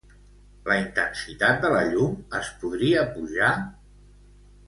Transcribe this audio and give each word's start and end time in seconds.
La 0.69 0.75
intensitat 0.83 1.59
de 1.65 1.71
la 1.75 1.83
llum 1.91 2.15
es 2.41 2.49
podria 2.63 3.03
pujar? 3.19 3.51